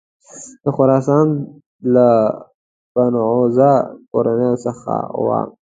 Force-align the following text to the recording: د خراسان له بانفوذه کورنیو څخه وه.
د 0.63 0.65
خراسان 0.75 1.27
له 1.93 2.07
بانفوذه 2.93 3.71
کورنیو 4.11 4.55
څخه 4.65 4.93
وه. 5.25 5.39